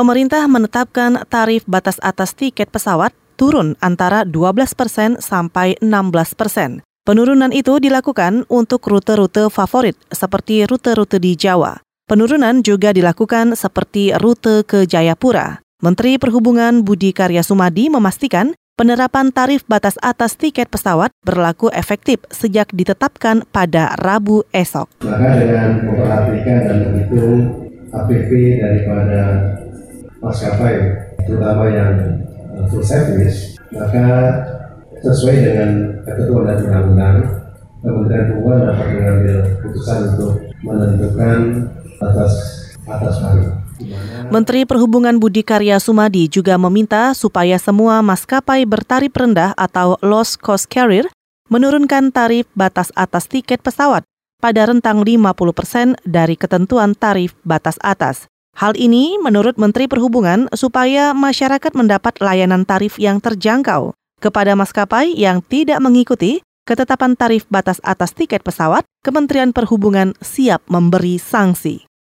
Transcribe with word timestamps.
pemerintah 0.00 0.48
menetapkan 0.48 1.28
tarif 1.28 1.68
batas 1.68 2.00
atas 2.00 2.32
tiket 2.32 2.72
pesawat 2.72 3.12
turun 3.36 3.76
antara 3.84 4.24
12 4.24 4.72
persen 4.72 5.20
sampai 5.20 5.76
16 5.84 6.40
persen. 6.40 6.80
Penurunan 7.04 7.52
itu 7.52 7.76
dilakukan 7.76 8.48
untuk 8.48 8.80
rute-rute 8.88 9.52
favorit 9.52 10.00
seperti 10.08 10.64
rute-rute 10.64 11.20
di 11.20 11.36
Jawa. 11.36 11.84
Penurunan 12.08 12.64
juga 12.64 12.96
dilakukan 12.96 13.52
seperti 13.52 14.16
rute 14.16 14.64
ke 14.64 14.88
Jayapura. 14.88 15.60
Menteri 15.84 16.16
Perhubungan 16.16 16.80
Budi 16.80 17.12
Karya 17.12 17.44
Sumadi 17.44 17.92
memastikan 17.92 18.56
penerapan 18.80 19.28
tarif 19.28 19.68
batas 19.68 20.00
atas 20.00 20.32
tiket 20.40 20.72
pesawat 20.72 21.12
berlaku 21.28 21.68
efektif 21.76 22.24
sejak 22.32 22.72
ditetapkan 22.72 23.44
pada 23.52 23.92
Rabu 24.00 24.48
esok. 24.56 25.04
Maka 25.04 25.28
dengan 25.36 25.84
memperhatikan 25.84 26.58
dan 26.64 26.76
menghitung 26.88 27.68
APP 27.90 28.30
daripada 28.60 29.20
maskapai, 30.20 30.76
terutama 31.24 31.68
yang 31.68 31.92
uh, 32.56 32.64
full 32.68 32.84
service, 32.84 33.56
maka 33.72 34.04
sesuai 35.00 35.36
dengan 35.40 35.70
ketentuan 36.04 36.44
dan 36.48 36.58
undang-undang, 36.68 37.16
Kementerian 37.80 38.24
Perhubungan 38.28 38.60
dapat 38.68 38.86
mengambil 38.92 39.36
keputusan 39.56 39.98
untuk 40.12 40.32
menentukan 40.60 41.38
atas 42.04 42.32
atas 42.84 43.16
hari. 43.24 43.48
Menteri 44.28 44.68
Perhubungan 44.68 45.16
Budi 45.16 45.40
Karya 45.40 45.80
Sumadi 45.80 46.28
juga 46.28 46.60
meminta 46.60 47.16
supaya 47.16 47.56
semua 47.56 48.04
maskapai 48.04 48.68
bertarif 48.68 49.16
rendah 49.16 49.56
atau 49.56 49.96
low 50.04 50.20
cost 50.44 50.68
carrier 50.68 51.08
menurunkan 51.48 52.12
tarif 52.12 52.44
batas 52.52 52.92
atas 52.92 53.24
tiket 53.24 53.64
pesawat 53.64 54.04
pada 54.44 54.68
rentang 54.68 55.00
50 55.00 55.56
persen 55.56 55.96
dari 56.04 56.36
ketentuan 56.36 56.92
tarif 56.92 57.32
batas 57.44 57.80
atas. 57.80 58.28
Hal 58.60 58.76
ini 58.76 59.16
menurut 59.16 59.56
Menteri 59.56 59.88
Perhubungan 59.88 60.44
supaya 60.52 61.16
masyarakat 61.16 61.72
mendapat 61.72 62.20
layanan 62.20 62.68
tarif 62.68 63.00
yang 63.00 63.16
terjangkau. 63.16 63.96
Kepada 64.20 64.52
maskapai 64.52 65.16
yang 65.16 65.40
tidak 65.40 65.80
mengikuti 65.80 66.44
ketetapan 66.68 67.16
tarif 67.16 67.48
batas 67.48 67.80
atas 67.80 68.12
tiket 68.12 68.44
pesawat, 68.44 68.84
Kementerian 69.00 69.56
Perhubungan 69.56 70.12
siap 70.20 70.60
memberi 70.68 71.16
sanksi. 71.16 71.89